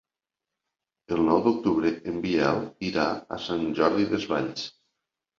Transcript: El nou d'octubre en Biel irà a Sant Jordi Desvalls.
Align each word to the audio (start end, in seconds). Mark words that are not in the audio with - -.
El 1.15 1.19
nou 1.25 1.41
d'octubre 1.47 1.91
en 2.11 2.17
Biel 2.23 2.63
irà 2.87 3.03
a 3.37 3.39
Sant 3.43 3.61
Jordi 3.81 4.07
Desvalls. 4.15 4.65